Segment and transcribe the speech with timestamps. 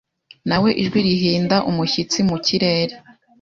[0.49, 2.95] Na we Ijwi rihinda umushyitsi mu kirere